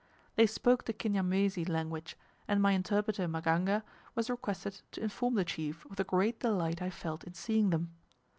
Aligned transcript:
They 0.35 0.47
spoke 0.47 0.85
the 0.85 0.93
Kinyamwezi 0.93 1.69
language, 1.69 2.17
and 2.47 2.59
my 2.59 2.71
interpreter 2.71 3.27
Maganga 3.27 3.83
was 4.15 4.31
requested 4.31 4.81
to 4.93 5.03
inform 5.03 5.35
the 5.35 5.45
chief 5.45 5.85
of 5.85 5.97
the 5.97 6.03
great 6.03 6.39
delight 6.39 6.81
I 6.81 6.89
felt 6.89 7.23
in 7.23 7.35
seeing 7.35 7.69
them. 7.69 7.91